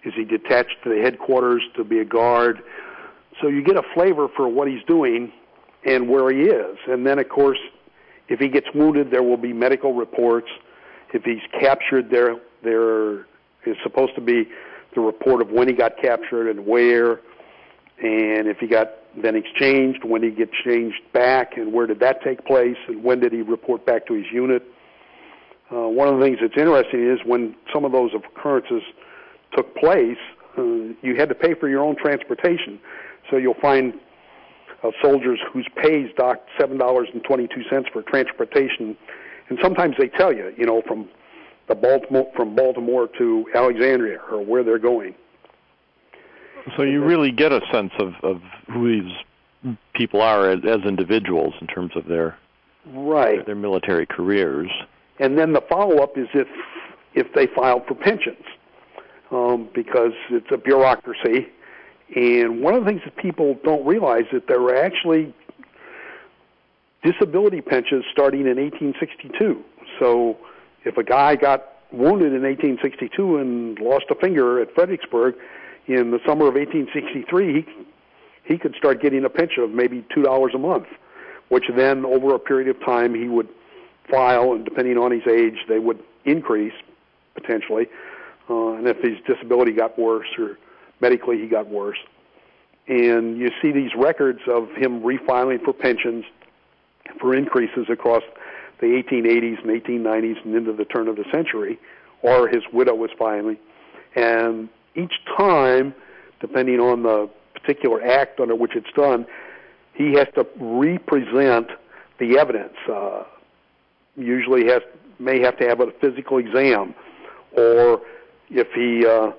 Is 0.05 0.15
he 0.17 0.25
detached 0.25 0.77
to 0.85 0.91
the 0.91 1.01
headquarters 1.03 1.63
to 1.77 1.85
be 1.85 1.99
a 1.99 2.05
guard? 2.05 2.63
So 3.41 3.49
you 3.49 3.63
get 3.63 3.77
a 3.77 3.83
flavor 3.95 4.29
for 4.35 4.49
what 4.49 4.69
he's 4.69 4.83
doing 4.85 5.33
and 5.85 6.09
where 6.09 6.31
he 6.31 6.43
is. 6.43 6.79
And 6.89 7.07
then, 7.07 7.19
of 7.19 7.29
course, 7.29 7.59
if 8.29 8.41
he 8.41 8.49
gets 8.49 8.67
wounded, 8.75 9.11
there 9.11 9.23
will 9.23 9.37
be 9.37 9.53
medical 9.53 9.95
reports. 9.95 10.49
If 11.13 11.25
he's 11.25 11.43
captured, 11.61 12.11
there 12.11 12.37
there 12.63 13.27
is 13.67 13.77
supposed 13.83 14.15
to 14.15 14.21
be 14.21 14.49
the 14.95 15.01
report 15.01 15.43
of 15.43 15.51
when 15.51 15.69
he 15.69 15.75
got 15.75 15.97
captured 16.01 16.49
and 16.49 16.67
where, 16.67 17.21
and 18.03 18.47
if 18.47 18.59
he 18.59 18.67
got 18.67 18.91
then 19.21 19.37
exchanged, 19.37 20.05
when 20.05 20.23
did 20.23 20.33
he 20.33 20.37
get 20.37 20.51
changed 20.65 21.01
back, 21.13 21.57
and 21.57 21.73
where 21.73 21.87
did 21.87 22.01
that 22.01 22.23
take 22.23 22.45
place, 22.47 22.77
and 22.89 23.03
when 23.05 23.21
did 23.21 23.33
he 23.33 23.43
report 23.43 23.85
back 23.85 24.07
to 24.07 24.15
his 24.15 24.27
unit. 24.33 24.63
Uh, 25.71 25.89
one 25.89 26.09
of 26.09 26.19
the 26.19 26.25
things 26.25 26.39
that's 26.41 26.57
interesting 26.57 27.11
is 27.11 27.19
when 27.25 27.55
some 27.73 27.85
of 27.85 27.93
those 27.93 28.11
occurrences 28.15 28.83
took 29.57 29.75
place, 29.77 30.19
uh, 30.59 30.63
you 31.03 31.15
had 31.17 31.29
to 31.29 31.35
pay 31.35 31.55
for 31.55 31.69
your 31.69 31.83
own 31.83 31.97
transportation. 31.97 32.79
So 33.31 33.37
you'll 33.37 33.55
find 33.61 33.95
uh, 34.83 34.91
soldiers 35.03 35.39
whose 35.53 35.69
pay 35.77 36.03
is 36.03 36.11
docked 36.17 36.49
seven 36.59 36.77
dollars 36.77 37.09
and 37.13 37.23
twenty-two 37.25 37.63
cents 37.71 37.89
for 37.93 38.03
transportation, 38.03 38.97
and 39.49 39.59
sometimes 39.63 39.95
they 39.99 40.09
tell 40.09 40.33
you, 40.33 40.53
you 40.57 40.67
know, 40.67 40.83
from 40.87 41.09
the 41.69 41.75
Baltimore 41.75 42.31
from 42.35 42.55
Baltimore 42.55 43.09
to 43.19 43.47
Alexandria 43.55 44.19
or 44.31 44.45
where 44.45 44.65
they're 44.65 44.79
going. 44.79 45.15
So 46.77 46.83
you 46.83 47.05
really 47.05 47.33
get 47.33 47.53
a 47.53 47.61
sense 47.73 47.93
of, 47.99 48.15
of 48.23 48.41
who 48.73 49.03
these 49.03 49.77
people 49.95 50.21
are 50.21 50.51
as, 50.51 50.61
as 50.65 50.81
individuals 50.87 51.55
in 51.61 51.67
terms 51.67 51.93
of 51.97 52.07
their 52.07 52.39
right 52.87 53.45
their 53.47 53.55
military 53.55 54.07
careers. 54.07 54.69
And 55.19 55.39
then 55.39 55.53
the 55.53 55.61
follow 55.69 56.03
up 56.03 56.19
is 56.19 56.29
if 56.35 56.49
if 57.15 57.33
they 57.35 57.47
filed 57.47 57.87
for 57.87 57.95
pensions, 57.95 58.45
um, 59.31 59.69
because 59.75 60.13
it's 60.31 60.51
a 60.51 60.57
bureaucracy. 60.57 61.49
And 62.15 62.63
one 62.63 62.75
of 62.75 62.85
the 62.85 62.91
things 62.91 63.03
that 63.05 63.17
people 63.17 63.59
don't 63.65 63.87
realize 63.87 64.25
is 64.25 64.33
that 64.33 64.49
there 64.49 64.61
were 64.61 64.77
actually 64.77 65.35
disability 67.03 67.61
pensions 67.61 68.05
starting 68.13 68.43
in 68.43 68.57
1862. 68.59 69.63
So 69.99 70.37
if 70.85 70.97
a 70.97 71.05
guy 71.05 71.37
got 71.37 71.65
wounded 71.91 72.33
in 72.33 72.43
1862 72.43 73.39
and 73.39 73.79
lost 73.79 74.07
a 74.11 74.15
finger 74.15 74.61
at 74.61 74.75
Fredericksburg, 74.75 75.35
in 75.87 76.11
the 76.11 76.21
summer 76.27 76.47
of 76.49 76.55
1863, 76.55 77.53
he 77.53 77.67
he 78.45 78.59
could 78.59 78.75
start 78.75 79.01
getting 79.01 79.25
a 79.25 79.31
pension 79.31 79.63
of 79.63 79.71
maybe 79.71 80.05
two 80.13 80.23
dollars 80.23 80.53
a 80.55 80.59
month, 80.59 80.87
which 81.49 81.65
then 81.77 82.05
over 82.05 82.35
a 82.35 82.39
period 82.39 82.69
of 82.69 82.85
time 82.85 83.15
he 83.15 83.29
would 83.29 83.49
file, 84.11 84.53
and 84.53 84.65
depending 84.65 84.99
on 84.99 85.13
his 85.13 85.27
age, 85.27 85.59
they 85.69 85.79
would 85.79 86.03
increase 86.25 86.75
potentially. 87.35 87.87
Uh, 88.51 88.73
and 88.73 88.89
if 88.89 88.99
his 88.99 89.17
disability 89.27 89.73
got 89.73 89.99
worse 89.99 90.27
or 90.39 90.59
medically 91.01 91.39
he 91.39 91.47
got 91.47 91.69
worse, 91.69 91.99
and 92.89 93.39
you 93.39 93.51
see 93.61 93.71
these 93.71 93.91
records 93.97 94.41
of 94.49 94.69
him 94.77 95.03
refiling 95.03 95.63
for 95.65 95.73
pensions 95.73 96.25
for 97.21 97.35
increases 97.35 97.87
across 97.89 98.23
the 98.81 98.87
1880s 98.87 99.63
and 99.63 99.83
1890s 99.83 100.45
and 100.45 100.55
into 100.57 100.73
the 100.73 100.85
turn 100.85 101.07
of 101.07 101.17
the 101.17 101.25
century, 101.33 101.79
or 102.23 102.49
his 102.49 102.63
widow 102.73 102.95
was 102.95 103.11
filing. 103.17 103.57
And 104.17 104.69
each 104.95 105.15
time, 105.37 105.95
depending 106.41 106.81
on 106.81 107.03
the 107.03 107.29
particular 107.55 108.03
act 108.03 108.41
under 108.41 108.55
which 108.55 108.73
it's 108.75 108.93
done, 108.97 109.27
he 109.95 110.15
has 110.15 110.27
to 110.35 110.47
represent 110.59 111.69
the 112.19 112.39
evidence. 112.39 112.75
Uh, 112.91 113.25
usually 114.17 114.67
has 114.67 114.83
may 115.19 115.41
have 115.41 115.57
to 115.59 115.67
have 115.67 115.81
a 115.81 115.87
physical 116.01 116.39
exam, 116.39 116.95
or 117.57 118.01
if 118.51 118.69
he 118.75 119.07
uh, 119.07 119.31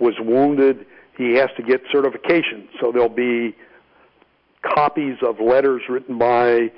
was 0.00 0.14
wounded, 0.20 0.86
he 1.16 1.34
has 1.34 1.48
to 1.56 1.62
get 1.62 1.82
certification. 1.90 2.68
So 2.80 2.90
there'll 2.92 3.08
be 3.08 3.54
copies 4.62 5.16
of 5.22 5.40
letters 5.40 5.82
written 5.88 6.18
by 6.18 6.72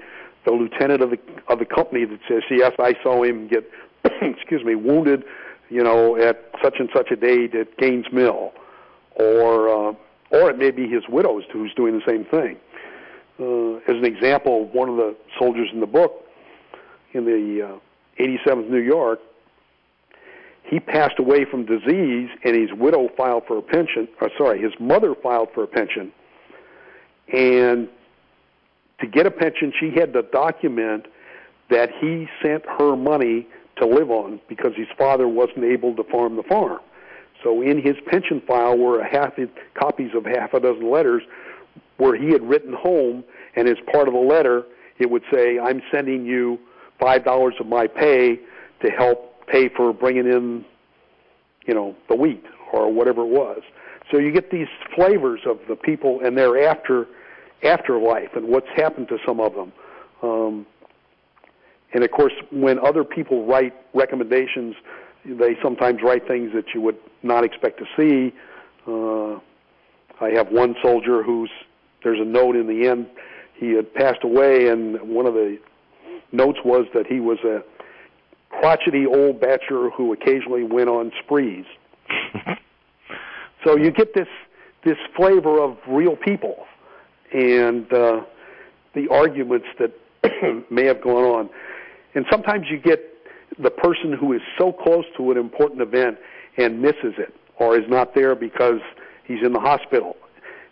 the 0.45 0.53
lieutenant 0.53 1.03
of 1.03 1.11
the 1.11 1.19
of 1.49 1.59
the 1.59 1.65
company 1.65 2.05
that 2.05 2.21
says, 2.29 2.43
"Yes, 2.51 2.73
I 2.79 2.95
saw 3.03 3.23
him 3.23 3.49
get, 3.49 3.69
excuse 4.23 4.65
me, 4.65 4.75
wounded, 4.75 5.25
you 5.69 5.83
know, 5.83 6.17
at 6.17 6.51
such 6.63 6.77
and 6.79 6.89
such 6.95 7.11
a 7.11 7.17
date 7.17 7.55
at 7.55 7.77
Gaines 7.79 8.07
Mill," 8.13 8.53
or 9.15 9.69
uh, 9.69 9.95
or 10.31 10.51
it 10.51 10.59
may 10.59 10.71
be 10.71 10.89
his 10.89 11.03
widow 11.09 11.41
who's 11.53 11.73
doing 11.75 11.99
the 11.99 12.05
same 12.07 12.25
thing. 12.25 12.57
Uh, 13.39 13.77
as 13.91 13.97
an 13.97 14.05
example, 14.05 14.67
one 14.73 14.89
of 14.89 14.97
the 14.97 15.15
soldiers 15.39 15.69
in 15.73 15.81
the 15.81 15.87
book, 15.87 16.25
in 17.13 17.25
the 17.25 17.63
uh, 17.63 18.23
87th 18.23 18.71
New 18.71 18.81
York, 18.81 19.21
he 20.65 20.81
passed 20.81 21.19
away 21.19 21.45
from 21.45 21.67
disease, 21.67 22.31
and 22.45 22.57
his 22.57 22.73
widow 22.73 23.09
filed 23.17 23.45
for 23.47 23.59
a 23.59 23.63
pension. 23.63 24.09
Or 24.21 24.31
sorry, 24.39 24.61
his 24.61 24.73
mother 24.81 25.15
filed 25.15 25.51
for 25.55 25.63
a 25.63 25.67
pension, 25.67 26.13
and 27.33 27.89
to 29.01 29.07
get 29.07 29.27
a 29.27 29.31
pension, 29.31 29.73
she 29.79 29.91
had 29.91 30.13
to 30.15 30.23
document 30.23 31.07
that 31.71 31.91
he 32.01 32.29
sent 32.43 32.65
her 32.79 32.97
money 32.97 33.47
to 33.76 33.87
live 33.87 34.11
on 34.11 34.40
because 34.49 34.73
his 34.76 34.88
father 34.97 35.28
wasn't 35.28 35.64
able 35.64 35.95
to 35.97 36.04
farm 36.04 36.37
the 36.37 36.42
farm. 36.42 36.80
So 37.42 37.62
in 37.62 37.80
his 37.80 37.97
pension 38.06 38.42
file 38.47 38.76
were 38.76 39.00
a 39.00 39.09
half 39.09 39.35
copies 39.75 40.11
of 40.14 40.25
half 40.25 40.54
a 40.54 40.61
dozen 40.61 40.90
letters 40.90 41.23
where 41.99 42.16
he 42.16 42.30
had 42.30 42.42
written 42.42 42.73
home, 42.73 43.25
and 43.54 43.68
as 43.68 43.76
part 43.92 44.09
of 44.09 44.14
the 44.14 44.21
letter, 44.21 44.64
it 44.99 45.11
would 45.11 45.23
say, 45.33 45.59
"I'm 45.59 45.83
sending 45.90 46.25
you 46.25 46.59
five 46.99 47.25
dollars 47.25 47.54
of 47.61 47.66
my 47.66 47.87
pay 47.87 48.40
to 48.80 48.90
help 48.90 49.47
pay 49.47 49.68
for 49.68 49.92
bringing 49.92 50.26
in, 50.26 50.64
you 51.66 51.75
know, 51.75 51.95
the 52.09 52.16
wheat 52.16 52.45
or 52.73 52.90
whatever 52.92 53.23
it 53.23 53.28
was." 53.28 53.62
So 54.11 54.18
you 54.18 54.30
get 54.30 54.50
these 54.50 54.68
flavors 54.95 55.40
of 55.47 55.59
the 55.68 55.76
people 55.76 56.21
and 56.21 56.37
their 56.37 56.68
after 56.68 57.06
afterlife 57.62 58.35
and 58.35 58.49
what's 58.49 58.68
happened 58.76 59.09
to 59.09 59.18
some 59.26 59.40
of 59.40 59.54
them. 59.54 59.73
Um, 60.23 60.66
and 61.93 62.05
of 62.05 62.11
course, 62.11 62.33
when 62.50 62.78
other 62.78 63.05
people 63.05 63.47
write 63.47 63.75
recommendations, 63.95 64.75
they 65.25 65.57
sometimes 65.62 66.00
write 66.02 66.26
things 66.26 66.52
that 66.55 66.66
you 66.75 66.81
would 66.81 66.99
not 67.23 67.45
expect 67.45 67.78
to 67.78 67.87
see. 67.97 68.35
Uh, 68.87 69.40
I 70.21 70.31
have 70.31 70.50
one 70.50 70.76
soldier 70.83 71.23
who's 71.23 71.50
there's 72.02 72.21
a 72.21 72.25
note 72.25 72.57
in 72.57 72.66
the 72.66 72.87
end. 72.88 73.07
He 73.55 73.73
had 73.73 73.93
passed 73.95 74.23
away, 74.23 74.69
and 74.69 75.00
one 75.02 75.26
of 75.26 75.35
the 75.35 75.59
notes 76.31 76.59
was 76.64 76.87
that 76.95 77.07
he 77.07 77.21
was 77.21 77.38
a 77.40 77.62
crotchety 78.50 79.07
old 79.07 79.40
bachelor 79.40 79.90
who 79.90 80.12
occasionally 80.12 80.62
went 80.62 80.88
on 80.88 81.11
sprees. 81.25 81.64
so 83.64 83.76
you 83.76 83.90
get 83.90 84.14
this 84.14 84.28
this 84.85 84.99
flavor 85.16 85.61
of 85.61 85.76
real 85.88 86.14
people 86.14 86.64
and 87.33 87.93
uh, 87.93 88.21
the 88.95 89.09
arguments 89.11 89.66
that 89.81 89.93
may 90.71 90.85
have 90.85 91.02
gone 91.02 91.25
on. 91.25 91.50
And 92.15 92.25
sometimes 92.31 92.67
you 92.71 92.79
get 92.79 93.01
the 93.59 93.71
person 93.71 94.13
who 94.13 94.33
is 94.33 94.41
so 94.59 94.73
close 94.73 95.05
to 95.17 95.31
an 95.31 95.37
important 95.39 95.81
event 95.81 96.19
and 96.57 96.81
misses 96.81 97.15
it 97.19 97.35
or 97.59 97.79
is 97.79 97.89
not 97.89 98.15
there 98.15 98.35
because 98.35 98.81
he's 99.25 99.43
in 99.45 99.53
the 99.53 99.61
hospital. 99.61 100.17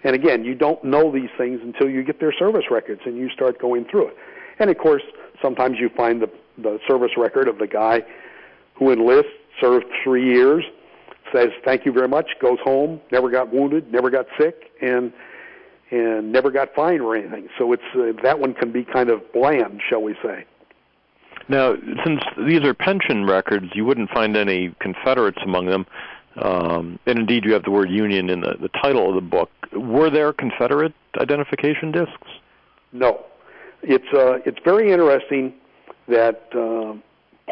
And 0.02 0.14
again, 0.14 0.44
you 0.44 0.54
don't 0.54 0.82
know 0.84 1.10
these 1.10 1.30
things 1.38 1.60
until 1.62 1.88
you 1.88 2.02
get 2.02 2.20
their 2.20 2.32
service 2.32 2.64
records 2.70 3.00
and 3.06 3.16
you 3.16 3.30
start 3.30 3.58
going 3.58 3.86
through 3.86 4.08
it. 4.08 4.16
And 4.58 4.70
of 4.70 4.78
course, 4.78 5.02
sometimes 5.40 5.78
you 5.80 5.88
find 5.88 6.20
the, 6.20 6.30
the 6.58 6.78
service 6.86 7.12
record 7.16 7.48
of 7.48 7.58
the 7.58 7.66
guy 7.66 8.02
who 8.74 8.90
enlists, 8.90 9.30
served 9.60 9.86
three 10.02 10.34
years, 10.34 10.64
says 11.32 11.48
thank 11.64 11.86
you 11.86 11.92
very 11.92 12.08
much, 12.08 12.26
goes 12.40 12.58
home, 12.62 13.00
never 13.10 13.30
got 13.30 13.52
wounded, 13.52 13.90
never 13.92 14.10
got 14.10 14.26
sick, 14.38 14.72
and 14.80 15.12
and 15.90 16.32
never 16.32 16.50
got 16.50 16.74
fined 16.74 17.00
or 17.02 17.14
anything. 17.14 17.48
So 17.58 17.72
it's 17.72 17.82
uh, 17.94 18.20
that 18.22 18.38
one 18.38 18.54
can 18.54 18.72
be 18.72 18.84
kind 18.84 19.10
of 19.10 19.20
bland, 19.32 19.80
shall 19.88 20.02
we 20.02 20.14
say. 20.22 20.44
Now, 21.48 21.74
since 22.04 22.20
these 22.46 22.62
are 22.62 22.74
pension 22.74 23.26
records, 23.26 23.66
you 23.74 23.84
wouldn't 23.84 24.10
find 24.10 24.36
any 24.36 24.74
Confederates 24.80 25.38
among 25.44 25.66
them. 25.66 25.86
Um, 26.36 26.98
and 27.06 27.18
indeed, 27.18 27.44
you 27.44 27.52
have 27.52 27.62
the 27.62 27.70
word 27.70 27.90
Union 27.90 28.28
in 28.28 28.40
the, 28.40 28.56
the 28.60 28.68
title 28.68 29.08
of 29.08 29.14
the 29.14 29.20
book. 29.20 29.50
Were 29.72 30.10
there 30.10 30.32
Confederate 30.32 30.94
identification 31.20 31.92
discs? 31.92 32.28
No. 32.92 33.24
It's 33.82 34.08
uh, 34.14 34.38
it's 34.46 34.58
very 34.64 34.90
interesting 34.90 35.52
that 36.08 36.48
uh, 36.54 36.94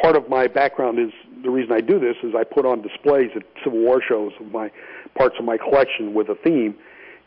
part 0.00 0.16
of 0.16 0.28
my 0.28 0.46
background 0.46 0.98
is 0.98 1.12
the 1.42 1.50
reason 1.50 1.72
I 1.72 1.80
do 1.80 1.98
this 1.98 2.16
is 2.22 2.34
I 2.34 2.44
put 2.44 2.64
on 2.64 2.82
displays 2.82 3.30
at 3.36 3.42
Civil 3.62 3.80
War 3.80 4.00
shows 4.02 4.32
of 4.40 4.50
my 4.50 4.70
parts 5.16 5.36
of 5.38 5.44
my 5.44 5.58
collection 5.58 6.14
with 6.14 6.28
a 6.28 6.34
theme, 6.34 6.74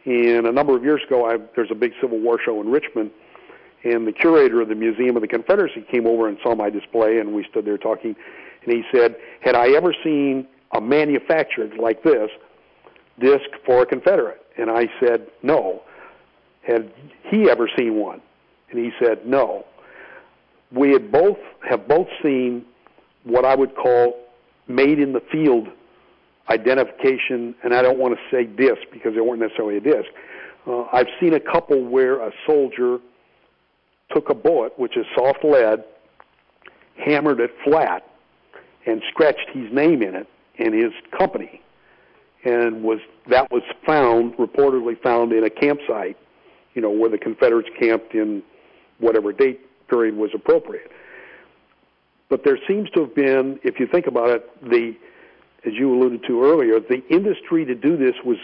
and 0.06 0.48
a 0.48 0.52
number 0.52 0.76
of 0.76 0.84
years 0.84 1.02
ago, 1.06 1.26
I, 1.26 1.38
there's 1.56 1.72
a 1.72 1.76
big 1.76 1.94
Civil 2.02 2.20
War 2.20 2.40
show 2.44 2.60
in 2.62 2.70
Richmond, 2.70 3.12
and 3.86 4.08
the 4.08 4.12
curator 4.12 4.62
of 4.62 4.68
the 4.68 4.76
Museum 4.76 5.16
of 5.16 5.22
the 5.22 5.28
Confederacy 5.28 5.86
came 5.90 6.08
over 6.08 6.28
and 6.28 6.38
saw 6.42 6.56
my 6.56 6.70
display, 6.70 7.20
and 7.20 7.34
we 7.34 7.46
stood 7.50 7.66
there 7.66 7.78
talking. 7.78 8.16
And 8.64 8.74
he 8.74 8.84
said, 8.92 9.16
"Had 9.42 9.56
I 9.56 9.70
ever 9.70 9.94
seen 10.04 10.48
a 10.72 10.82
manufactured 10.82 11.78
like 11.78 12.02
this 12.04 12.30
disc 13.20 13.46
for 13.66 13.84
a 13.84 13.86
Confederate?" 13.86 14.42
And 14.58 14.70
I 14.70 14.90
said, 15.00 15.28
"No." 15.44 15.84
Had 16.64 16.92
he 17.26 17.50
ever 17.50 17.70
seen 17.78 17.96
one? 17.98 18.22
And 18.72 18.80
he 18.80 18.92
said, 19.00 19.28
"No." 19.28 19.66
We 20.72 20.92
had 20.92 21.12
both 21.12 21.38
have 21.62 21.88
both 21.88 22.08
seen 22.24 22.66
what 23.24 23.46
I 23.46 23.56
would 23.56 23.76
call 23.76 24.18
made 24.68 25.00
in 25.00 25.14
the 25.14 25.22
field 25.32 25.68
identification, 26.50 27.56
and 27.64 27.74
I 27.74 27.82
don't 27.84 28.00
want 28.00 28.16
to 28.16 28.22
say 28.36 28.46
disc 28.46 28.82
because 28.92 29.14
they 29.14 29.22
weren't 29.22 29.42
necessarily 29.42 29.78
a 29.78 29.82
disc. 29.82 30.10
Uh, 30.68 30.86
I've 30.92 31.10
seen 31.20 31.34
a 31.36 31.40
couple 31.40 31.84
where 31.84 32.20
a 32.22 32.32
soldier 32.48 33.00
took 34.14 34.30
a 34.30 34.34
bullet, 34.34 34.78
which 34.78 34.98
is 34.98 35.06
soft 35.16 35.44
lead, 35.44 35.84
hammered 37.04 37.40
it 37.40 37.52
flat, 37.64 38.08
and 38.86 39.02
scratched 39.10 39.50
his 39.54 39.72
name 39.72 40.02
in 40.02 40.16
it 40.16 40.28
and 40.60 40.74
his 40.74 40.94
company, 41.18 41.62
and 42.44 42.84
was 42.84 43.00
that 43.30 43.52
was 43.52 43.64
found 43.86 44.34
reportedly 44.38 45.02
found 45.02 45.34
in 45.34 45.44
a 45.44 45.50
campsite, 45.50 46.18
you 46.74 46.82
know, 46.82 46.92
where 46.92 47.10
the 47.10 47.18
Confederates 47.18 47.70
camped 47.80 48.14
in 48.14 48.44
whatever 49.00 49.34
date 49.34 49.60
period 49.90 50.16
was 50.16 50.30
appropriate. 50.34 50.92
But 52.30 52.44
there 52.44 52.58
seems 52.68 52.90
to 52.92 53.02
have 53.02 53.16
been, 53.16 53.60
if 53.64 53.80
you 53.80 53.88
think 53.88 54.08
about 54.08 54.30
it, 54.30 54.64
the 54.64 54.96
as 55.66 55.74
you 55.74 55.94
alluded 55.94 56.24
to 56.28 56.44
earlier, 56.44 56.80
the 56.80 57.04
industry 57.10 57.66
to 57.66 57.74
do 57.74 57.98
this 57.98 58.14
was 58.24 58.38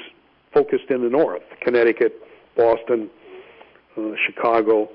focused 0.54 0.90
in 0.90 1.04
the 1.04 1.10
north, 1.10 1.44
Connecticut, 1.62 2.20
Boston, 2.58 3.10
uh, 3.96 4.12
Chicago. 4.26 4.90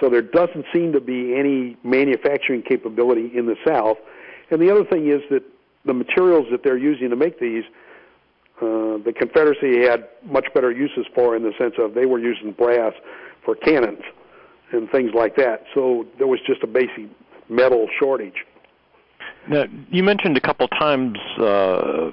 So 0.00 0.08
there 0.08 0.22
doesn't 0.22 0.64
seem 0.72 0.92
to 0.92 1.00
be 1.00 1.34
any 1.36 1.76
manufacturing 1.84 2.62
capability 2.62 3.30
in 3.36 3.46
the 3.46 3.56
south. 3.66 3.98
And 4.50 4.60
the 4.60 4.70
other 4.70 4.84
thing 4.84 5.08
is 5.08 5.20
that 5.30 5.42
the 5.84 5.94
materials 5.94 6.46
that 6.50 6.62
they're 6.62 6.78
using 6.78 7.10
to 7.10 7.16
make 7.16 7.38
these, 7.38 7.64
uh, 8.60 8.98
the 9.04 9.12
Confederacy 9.16 9.82
had 9.82 10.08
much 10.24 10.46
better 10.54 10.70
uses 10.70 11.06
for 11.14 11.36
in 11.36 11.42
the 11.42 11.52
sense 11.58 11.74
of 11.78 11.94
they 11.94 12.06
were 12.06 12.18
using 12.18 12.52
brass 12.52 12.94
for 13.44 13.54
cannons 13.54 14.02
and 14.72 14.90
things 14.90 15.12
like 15.14 15.36
that. 15.36 15.64
So 15.74 16.06
there 16.18 16.26
was 16.26 16.40
just 16.46 16.62
a 16.62 16.66
basic 16.66 17.08
metal 17.48 17.86
shortage. 17.98 18.46
Now, 19.48 19.64
you 19.90 20.02
mentioned 20.02 20.36
a 20.36 20.40
couple 20.40 20.68
times 20.68 21.18
uh, 21.38 22.10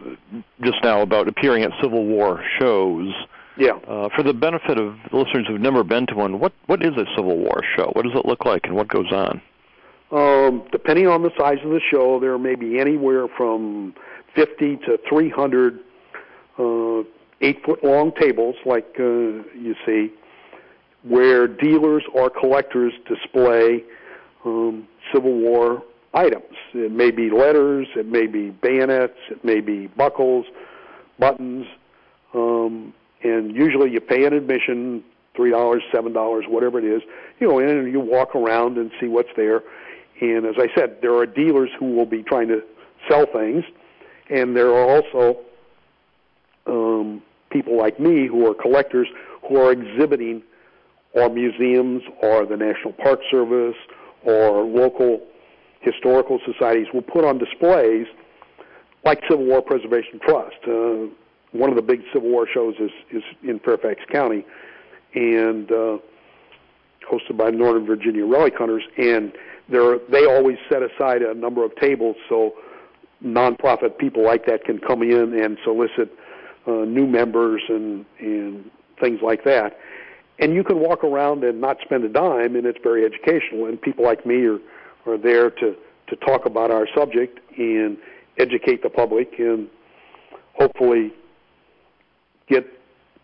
just 0.64 0.78
now 0.84 1.02
about 1.02 1.28
appearing 1.28 1.64
at 1.64 1.72
Civil 1.82 2.06
War 2.06 2.44
shows. 2.60 3.14
Yeah. 3.58 3.74
Uh, 3.88 4.10
for 4.16 4.24
the 4.24 4.34
benefit 4.34 4.78
of 4.78 4.96
listeners 5.12 5.48
who've 5.48 5.62
never 5.62 5.84
been 5.84 6.06
to 6.08 6.16
one, 6.16 6.40
what 6.40 6.54
what 6.68 6.84
is 6.84 6.92
a 6.96 7.06
Civil 7.16 7.38
War 7.38 7.62
show? 7.76 7.90
What 7.94 8.04
does 8.04 8.14
it 8.16 8.26
look 8.26 8.46
like, 8.46 8.66
and 8.66 8.76
what 8.76 8.88
goes 8.88 9.12
on? 9.12 9.42
Um, 10.12 10.64
depending 10.72 11.08
on 11.08 11.24
the 11.24 11.32
size 11.38 11.58
of 11.64 11.72
the 11.72 11.82
show, 11.92 12.20
there 12.20 12.38
may 12.38 12.56
be 12.56 12.80
anywhere 12.80 13.28
from 13.36 13.94
50 14.36 14.78
to 14.86 14.98
300 15.10 15.80
uh, 16.58 17.04
eight 17.42 17.64
foot 17.66 17.84
long 17.84 18.12
tables, 18.20 18.56
like 18.66 18.96
uh, 19.00 19.04
you 19.04 19.76
see, 19.86 20.12
where 21.04 21.48
dealers 21.48 22.04
or 22.14 22.30
collectors 22.30 22.94
display 23.08 23.84
um, 24.46 24.88
Civil 25.14 25.34
War 25.34 25.84
items. 26.14 26.56
It 26.74 26.92
may 26.92 27.12
be 27.12 27.30
letters, 27.30 27.88
it 27.96 28.08
may 28.08 28.28
be 28.28 28.50
bayonets, 28.50 29.18
it 29.30 29.44
may 29.44 29.60
be 29.62 29.88
buckles, 29.88 30.46
buttons, 31.20 31.66
um, 32.34 32.94
and 33.28 33.56
usually 33.56 33.92
you 33.92 34.00
pay 34.00 34.26
an 34.26 34.34
admission, 34.34 35.04
three 35.36 35.52
dollars, 35.52 35.84
seven 35.94 36.14
dollars, 36.14 36.46
whatever 36.48 36.80
it 36.80 36.86
is. 36.86 37.02
You 37.40 37.48
go 37.48 37.60
in 37.60 37.70
and 37.70 37.92
you 37.92 38.00
walk 38.00 38.36
around 38.36 38.78
and 38.78 38.92
see 39.00 39.08
what's 39.08 39.30
there. 39.36 39.62
And 40.22 40.46
as 40.46 40.56
I 40.58 40.68
said, 40.76 40.98
there 41.02 41.16
are 41.16 41.26
dealers 41.26 41.70
who 41.80 41.94
will 41.94 42.06
be 42.06 42.24
trying 42.24 42.48
to 42.48 42.62
sell 43.10 43.26
things, 43.32 43.64
and 44.30 44.56
there 44.56 44.74
are 44.74 44.90
also 44.90 45.40
um, 46.66 47.22
people 47.52 47.78
like 47.78 48.00
me 48.00 48.28
who 48.28 48.50
are 48.50 48.54
collectors 48.54 49.08
who 49.48 49.58
are 49.58 49.72
exhibiting 49.72 50.42
or 51.14 51.30
museums 51.30 52.04
or 52.22 52.46
the 52.46 52.58
National 52.58 52.94
Park 52.94 53.20
Service 53.32 53.76
or 54.24 54.64
local 54.64 55.22
historical 55.82 56.40
societies 56.46 56.88
will 56.94 57.02
put 57.02 57.24
on 57.24 57.38
displays 57.38 58.08
like 59.06 59.22
Civil 59.30 59.46
War 59.46 59.62
Preservation 59.62 60.20
Trust. 60.20 60.58
Uh, 60.68 61.08
one 61.52 61.70
of 61.70 61.76
the 61.76 61.82
big 61.82 62.02
Civil 62.14 62.30
War 62.30 62.48
shows 62.52 62.76
is, 62.80 62.92
is 63.12 63.24
in 63.44 63.60
Fairfax 63.60 64.02
County 64.12 64.46
and 65.14 65.72
uh, 65.72 65.98
hosted 67.10 67.38
by 67.38 67.50
Northern 67.50 67.86
Virginia 67.86 68.26
Relic 68.26 68.54
Hunters. 68.58 68.84
And 68.98 69.32
they 69.70 70.26
always 70.26 70.58
set 70.70 70.82
aside 70.84 71.22
a 71.22 71.34
number 71.34 71.64
of 71.64 71.76
tables 71.78 72.16
so 72.30 72.54
nonprofit 73.24 73.98
people 73.98 74.24
like 74.24 74.46
that 74.46 74.64
can 74.64 74.80
come 74.80 75.02
in 75.02 75.34
and 75.42 75.58
solicit 75.64 76.12
uh, 76.68 76.72
new 76.86 77.08
members 77.08 77.62
and, 77.70 78.06
and 78.20 78.70
things 79.02 79.20
like 79.24 79.44
that. 79.46 79.78
And 80.40 80.54
you 80.54 80.64
can 80.64 80.80
walk 80.80 81.04
around 81.04 81.44
and 81.44 81.60
not 81.60 81.78
spend 81.82 82.04
a 82.04 82.10
dime, 82.10 82.56
and 82.56 82.68
it's 82.68 82.78
very 82.84 83.06
educational. 83.06 83.66
And 83.66 83.82
people 83.82 84.04
like 84.04 84.26
me 84.26 84.46
are, 84.46 84.60
are 85.08 85.18
there 85.18 85.50
to, 85.50 85.76
to 86.08 86.16
talk 86.18 86.46
about 86.46 86.70
our 86.70 86.88
subject 86.96 87.40
and 87.58 87.98
educate 88.38 88.84
the 88.84 88.90
public 88.90 89.40
and 89.40 89.68
hopefully 90.54 91.12
get 92.50 92.66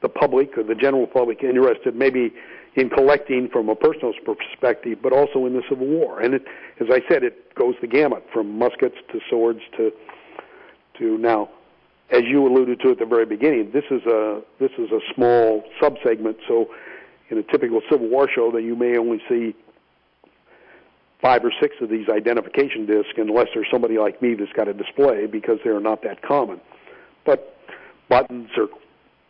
the 0.02 0.10
public 0.10 0.58
or 0.58 0.64
the 0.64 0.76
general 0.76 1.08
public 1.08 1.44
interested 1.44 1.96
maybe 1.96 2.34
in 2.76 2.90
collecting 2.90 3.50
from 3.50 3.70
a 3.70 3.76
personal 3.76 4.14
perspective, 4.26 5.00
but 5.02 5.14
also 5.14 5.46
in 5.46 5.54
the 5.54 5.62
Civil 5.70 5.88
War. 5.88 6.20
And 6.20 6.34
it, 6.34 6.44
as 6.80 6.88
I 6.92 7.02
said, 7.08 7.24
it 7.24 7.54
goes 7.56 7.76
the 7.82 7.88
gamut 7.88 8.26
from 8.34 8.58
muskets 8.58 8.96
to 9.12 9.20
swords 9.30 9.60
to 9.78 9.92
to 11.00 11.18
now, 11.18 11.50
as 12.12 12.22
you 12.26 12.46
alluded 12.46 12.80
to 12.82 12.92
at 12.92 13.00
the 13.00 13.06
very 13.06 13.26
beginning, 13.26 13.72
this 13.74 13.86
is 13.90 14.04
a 14.06 14.42
this 14.60 14.72
is 14.78 14.92
a 14.92 15.00
small 15.16 15.64
subsegment. 15.82 16.36
So, 16.48 16.70
in 17.30 17.38
a 17.38 17.44
typical 17.44 17.82
Civil 17.90 18.10
War 18.10 18.28
show, 18.34 18.52
that 18.52 18.62
you 18.62 18.76
may 18.76 18.98
only 18.98 19.22
see 19.28 19.56
five 21.22 21.44
or 21.44 21.52
six 21.60 21.76
of 21.82 21.90
these 21.90 22.10
identification 22.10 22.86
discs, 22.86 23.14
unless 23.18 23.48
there's 23.54 23.68
somebody 23.72 23.98
like 23.98 24.22
me 24.22 24.36
that's 24.36 24.52
got 24.52 24.68
a 24.68 24.74
display, 24.74 25.26
because 25.26 25.58
they're 25.64 25.80
not 25.80 26.04
that 26.04 26.22
common. 26.22 26.60
But 27.26 27.58
buttons 28.10 28.50
are 28.58 28.68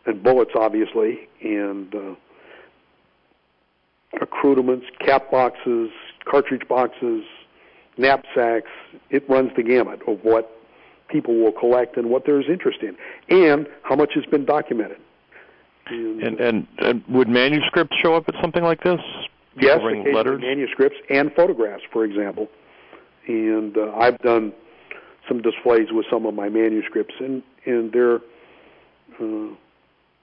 and 0.06 0.22
bullets, 0.24 0.52
obviously, 0.56 1.28
and 1.42 1.94
uh, 1.96 2.16
accoutrements, 4.22 4.86
cap 5.00 5.32
boxes, 5.32 5.90
cartridge 6.26 6.68
boxes, 6.68 7.24
knapsacks. 7.98 8.70
It 9.10 9.30
runs 9.30 9.52
the 9.56 9.64
gamut 9.64 10.02
of 10.08 10.20
what 10.24 10.52
people 11.10 11.36
will 11.36 11.52
collect 11.52 11.98
and 11.98 12.10
what 12.10 12.26
there's 12.26 12.46
interest 12.50 12.80
in, 12.82 12.98
and 13.30 13.68
how 13.84 13.96
much 13.96 14.12
has 14.16 14.26
been 14.26 14.46
documented. 14.46 14.98
And, 15.88 16.24
and, 16.24 16.40
and, 16.40 16.68
and 16.80 17.04
would 17.10 17.28
manuscripts 17.28 17.96
show 18.02 18.16
up 18.16 18.28
at 18.28 18.36
something 18.42 18.64
like 18.64 18.84
this? 18.84 19.00
People 19.56 20.06
yes, 20.06 20.16
letters? 20.16 20.42
manuscripts 20.42 20.98
and 21.10 21.32
photographs, 21.34 21.84
for 21.92 22.06
example. 22.06 22.48
And 23.28 23.78
uh, 23.78 23.92
I've 23.96 24.18
done 24.20 24.54
some 25.28 25.42
displays 25.42 25.88
with 25.92 26.06
some 26.12 26.26
of 26.26 26.34
my 26.34 26.50
manuscripts, 26.50 27.14
and 27.20 27.44
and 27.66 27.92
they're 27.92 28.20
uh, 29.22 29.56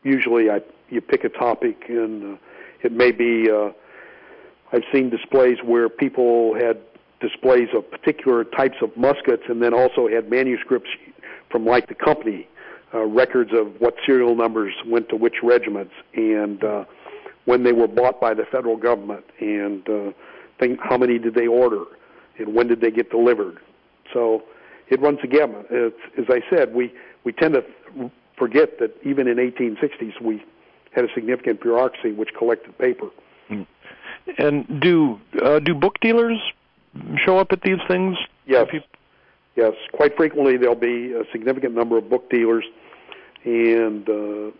usually 0.02 0.50
I 0.50 0.60
you 0.88 1.00
pick 1.00 1.24
a 1.24 1.28
topic, 1.28 1.84
and 1.88 2.34
uh, 2.34 2.38
it 2.82 2.92
may 2.92 3.12
be. 3.12 3.50
Uh, 3.50 3.70
I've 4.72 4.84
seen 4.92 5.10
displays 5.10 5.58
where 5.64 5.88
people 5.88 6.54
had 6.54 6.78
displays 7.20 7.68
of 7.74 7.90
particular 7.90 8.44
types 8.44 8.76
of 8.82 8.96
muskets, 8.96 9.42
and 9.48 9.62
then 9.62 9.74
also 9.74 10.08
had 10.08 10.30
manuscripts 10.30 10.90
from 11.50 11.66
like 11.66 11.88
the 11.88 11.94
company, 11.94 12.48
uh, 12.94 13.00
records 13.00 13.50
of 13.52 13.80
what 13.80 13.94
serial 14.06 14.34
numbers 14.36 14.72
went 14.86 15.08
to 15.08 15.16
which 15.16 15.36
regiments, 15.42 15.92
and 16.14 16.62
uh, 16.64 16.84
when 17.44 17.64
they 17.64 17.72
were 17.72 17.88
bought 17.88 18.20
by 18.20 18.32
the 18.32 18.44
federal 18.50 18.76
government, 18.76 19.24
and 19.40 19.88
uh, 19.88 20.12
think 20.58 20.78
how 20.82 20.96
many 20.96 21.18
did 21.18 21.34
they 21.34 21.46
order, 21.46 21.84
and 22.38 22.54
when 22.54 22.68
did 22.68 22.80
they 22.80 22.90
get 22.90 23.10
delivered. 23.10 23.58
So 24.12 24.44
it 24.88 25.00
runs 25.00 25.18
the 25.20 25.28
gamut. 25.28 25.66
It's, 25.70 25.96
as 26.18 26.26
I 26.28 26.40
said, 26.54 26.74
we 26.74 26.92
we 27.24 27.32
tend 27.32 27.54
to 27.54 28.10
forget 28.40 28.78
that 28.80 28.96
even 29.04 29.28
in 29.28 29.36
1860s 29.36 30.20
we 30.20 30.42
had 30.92 31.04
a 31.04 31.08
significant 31.14 31.60
bureaucracy 31.60 32.10
which 32.10 32.30
collected 32.36 32.76
paper. 32.78 33.06
Mm. 33.48 33.66
And 34.38 34.80
do 34.80 35.20
uh, 35.40 35.60
do 35.60 35.74
book 35.74 36.00
dealers 36.00 36.38
show 37.24 37.38
up 37.38 37.52
at 37.52 37.62
these 37.62 37.78
things? 37.86 38.16
Yes. 38.46 38.66
Yes, 39.56 39.72
quite 39.92 40.16
frequently 40.16 40.56
there'll 40.56 40.74
be 40.74 41.12
a 41.12 41.24
significant 41.32 41.74
number 41.74 41.98
of 41.98 42.08
book 42.08 42.30
dealers, 42.30 42.64
and 43.44 44.08
uh, 44.08 44.50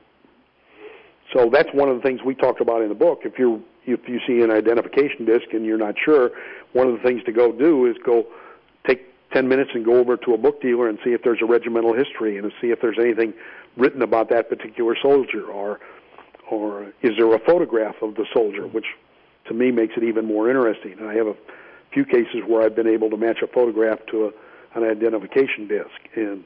so 1.32 1.48
that's 1.50 1.68
one 1.72 1.88
of 1.88 1.96
the 1.96 2.02
things 2.02 2.20
we 2.24 2.34
talked 2.34 2.60
about 2.60 2.82
in 2.82 2.88
the 2.88 2.94
book. 2.94 3.20
If 3.24 3.38
you 3.38 3.62
if 3.86 4.08
you 4.08 4.20
see 4.26 4.42
an 4.42 4.50
identification 4.50 5.24
disc 5.24 5.52
and 5.52 5.64
you're 5.64 5.78
not 5.78 5.94
sure, 6.04 6.32
one 6.72 6.88
of 6.88 6.94
the 6.94 7.02
things 7.02 7.22
to 7.24 7.32
go 7.32 7.52
do 7.52 7.86
is 7.86 7.96
go 8.04 8.26
take 8.86 9.06
10 9.32 9.48
minutes 9.48 9.70
and 9.74 9.84
go 9.84 9.96
over 9.96 10.16
to 10.16 10.34
a 10.34 10.38
book 10.38 10.60
dealer 10.60 10.88
and 10.88 10.98
see 11.04 11.10
if 11.10 11.22
there's 11.22 11.40
a 11.40 11.46
regimental 11.46 11.94
history 11.94 12.36
and 12.36 12.52
see 12.60 12.68
if 12.68 12.80
there's 12.80 12.98
anything 12.98 13.32
written 13.76 14.02
about 14.02 14.28
that 14.30 14.48
particular 14.48 14.96
soldier 15.00 15.46
or 15.46 15.80
or 16.50 16.92
is 17.02 17.12
there 17.16 17.32
a 17.32 17.38
photograph 17.38 17.94
of 18.02 18.16
the 18.16 18.26
soldier 18.34 18.66
which 18.66 18.86
to 19.50 19.54
me 19.54 19.70
makes 19.70 19.94
it 19.96 20.04
even 20.04 20.26
more 20.26 20.48
interesting. 20.48 20.96
I 21.02 21.14
have 21.14 21.26
a 21.26 21.34
few 21.92 22.04
cases 22.04 22.42
where 22.46 22.62
I've 22.62 22.76
been 22.76 22.86
able 22.86 23.10
to 23.10 23.16
match 23.16 23.38
a 23.42 23.46
photograph 23.48 23.98
to 24.10 24.26
a, 24.26 24.78
an 24.78 24.88
identification 24.88 25.66
disc, 25.66 25.90
and 26.14 26.44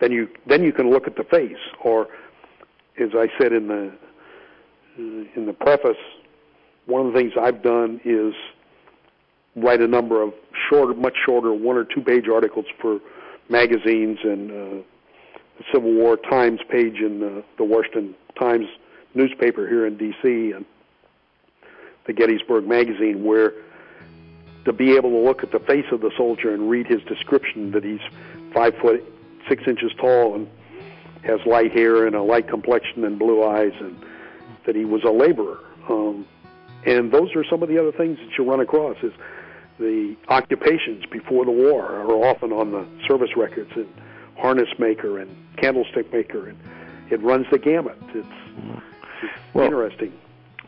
then 0.00 0.10
you 0.10 0.28
then 0.46 0.62
you 0.62 0.72
can 0.72 0.90
look 0.90 1.06
at 1.06 1.16
the 1.16 1.24
face. 1.24 1.62
Or, 1.84 2.08
as 3.00 3.10
I 3.14 3.28
said 3.40 3.52
in 3.52 3.68
the 3.68 3.92
in 4.98 5.46
the 5.46 5.52
preface, 5.52 5.96
one 6.86 7.06
of 7.06 7.12
the 7.12 7.18
things 7.18 7.32
I've 7.40 7.62
done 7.62 8.00
is 8.04 8.34
write 9.54 9.80
a 9.80 9.86
number 9.86 10.20
of 10.22 10.34
shorter, 10.68 10.94
much 10.94 11.14
shorter, 11.24 11.52
one 11.52 11.76
or 11.76 11.84
two 11.84 12.00
page 12.00 12.24
articles 12.28 12.66
for 12.80 12.98
magazines 13.48 14.18
and 14.24 14.50
uh, 14.50 14.82
Civil 15.72 15.92
War 15.92 16.16
Times 16.16 16.60
page 16.68 16.96
in 17.00 17.20
the, 17.20 17.44
the 17.58 17.64
Washington 17.64 18.14
Times 18.38 18.66
newspaper 19.14 19.68
here 19.68 19.86
in 19.86 19.96
D.C. 19.96 20.52
and 20.52 20.64
the 22.06 22.12
Gettysburg 22.12 22.66
Magazine, 22.66 23.24
where 23.24 23.52
to 24.64 24.72
be 24.72 24.96
able 24.96 25.10
to 25.10 25.18
look 25.18 25.42
at 25.42 25.52
the 25.52 25.58
face 25.60 25.86
of 25.92 26.00
the 26.00 26.10
soldier 26.16 26.54
and 26.54 26.70
read 26.70 26.86
his 26.86 27.02
description 27.02 27.72
that 27.72 27.84
he's 27.84 28.00
five 28.54 28.74
foot 28.80 29.02
six 29.48 29.64
inches 29.66 29.92
tall 29.98 30.34
and 30.34 30.48
has 31.24 31.40
light 31.46 31.72
hair 31.72 32.06
and 32.06 32.14
a 32.16 32.22
light 32.22 32.48
complexion 32.48 33.04
and 33.04 33.18
blue 33.18 33.44
eyes, 33.44 33.72
and 33.80 33.96
that 34.66 34.74
he 34.74 34.84
was 34.84 35.02
a 35.04 35.10
laborer. 35.10 35.58
Um, 35.88 36.26
and 36.84 37.12
those 37.12 37.34
are 37.36 37.44
some 37.48 37.62
of 37.62 37.68
the 37.68 37.78
other 37.78 37.92
things 37.92 38.18
that 38.18 38.30
you 38.36 38.48
run 38.48 38.60
across. 38.60 38.96
Is 39.02 39.12
the 39.78 40.16
occupations 40.28 41.04
before 41.06 41.44
the 41.44 41.50
war 41.50 41.84
are 41.84 42.10
often 42.10 42.52
on 42.52 42.72
the 42.72 42.86
service 43.06 43.30
records, 43.36 43.70
and 43.76 43.88
harness 44.42 44.68
maker 44.78 45.18
and 45.18 45.34
candlestick 45.56 46.12
maker, 46.12 46.48
and 46.48 46.58
it 47.10 47.22
runs 47.22 47.46
the 47.52 47.58
gamut. 47.58 47.96
It's, 48.08 48.16
it's 48.16 48.26
mm-hmm. 48.26 48.78
well, 49.54 49.66
interesting. 49.66 50.12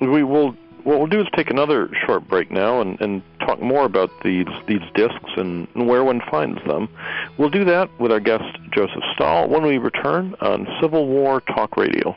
We 0.00 0.22
will 0.22 0.56
what 0.84 0.98
we'll 0.98 1.08
do 1.08 1.20
is 1.20 1.26
take 1.34 1.50
another 1.50 1.90
short 2.06 2.28
break 2.28 2.50
now 2.50 2.80
and, 2.80 3.00
and 3.00 3.22
talk 3.40 3.60
more 3.60 3.84
about 3.84 4.10
these 4.22 4.46
these 4.68 4.82
discs 4.94 5.30
and 5.36 5.66
where 5.74 6.04
one 6.04 6.20
finds 6.30 6.62
them. 6.66 6.88
We'll 7.36 7.50
do 7.50 7.64
that 7.64 7.88
with 7.98 8.12
our 8.12 8.20
guest 8.20 8.44
Joseph 8.72 9.02
Stahl 9.14 9.48
when 9.48 9.62
we 9.62 9.78
return 9.78 10.34
on 10.40 10.68
Civil 10.80 11.06
War 11.06 11.40
Talk 11.40 11.76
Radio. 11.76 12.16